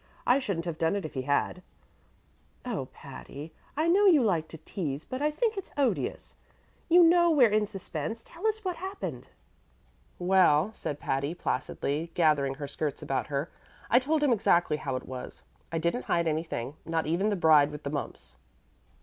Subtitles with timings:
[0.25, 1.61] "I shouldn't have done it if he had."
[2.65, 6.37] "Oh, Patty, I know you like to tease, but I think it's odious.
[6.89, 8.23] You know we're in suspense.
[8.23, 9.29] Tell us what happened."
[10.17, 13.51] "Well," said Patty, placidly gathering her skirts about her,
[13.91, 15.43] "I told him exactly how it was.
[15.71, 18.33] I didn't hide anything not even the bride with the mumps."